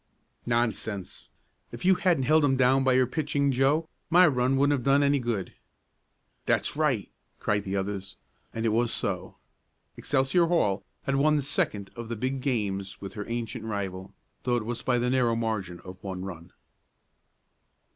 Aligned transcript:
"Nonsense! 0.47 1.29
If 1.71 1.85
you 1.85 1.93
hadn't 1.93 2.23
held 2.23 2.43
'em 2.43 2.57
down 2.57 2.83
by 2.83 2.93
your 2.93 3.05
pitching, 3.05 3.51
Joe, 3.51 3.87
my 4.09 4.25
run 4.25 4.57
wouldn't 4.57 4.71
have 4.75 4.83
done 4.83 5.03
any 5.03 5.19
good." 5.19 5.53
"That's 6.47 6.75
right!" 6.75 7.07
cried 7.39 7.65
the 7.65 7.75
others, 7.75 8.17
and 8.51 8.65
it 8.65 8.69
was 8.69 8.91
so. 8.91 9.35
Excelsior 9.95 10.47
Hall 10.47 10.83
had 11.03 11.17
won 11.17 11.35
the 11.35 11.43
second 11.43 11.91
of 11.95 12.09
the 12.09 12.15
big 12.15 12.41
games 12.41 12.99
with 12.99 13.13
her 13.13 13.27
ancient 13.29 13.63
rival, 13.65 14.11
though 14.41 14.55
it 14.55 14.65
was 14.65 14.81
by 14.81 14.97
the 14.97 15.11
narrow 15.11 15.35
margin 15.35 15.79
of 15.81 16.03
one 16.03 16.25
run. 16.25 16.51